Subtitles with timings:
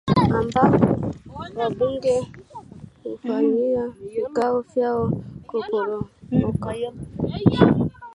[0.39, 1.11] ambako
[1.57, 2.27] wabunge
[3.03, 5.11] hufanyia vikao vyao
[5.47, 6.75] kuporomoka